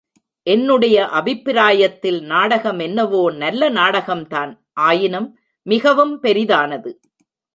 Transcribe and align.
என்னுடைய 0.47 1.07
அபிப்பிராயத்தில் 1.07 2.21
நாடகம் 2.23 2.79
என்னவோ 2.79 3.31
நல்ல 3.31 3.69
நாடகம்தான் 3.69 4.51
ஆயினும் 4.73 5.37
மிகவும் 5.63 6.23
பெரிதானது. 6.23 6.91